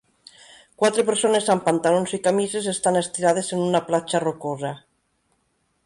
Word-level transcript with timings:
Quatre 0.83 1.03
persones 1.09 1.49
amb 1.53 1.65
pantalons 1.67 2.15
i 2.19 2.21
camises 2.29 2.71
estan 2.73 2.99
estirades 3.03 3.55
en 3.59 3.63
una 3.67 3.83
platja 3.91 4.25
rocosa. 4.29 4.77